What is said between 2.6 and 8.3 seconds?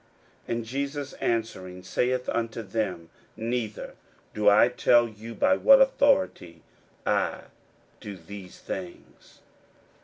them, Neither do I tell you by what authority I do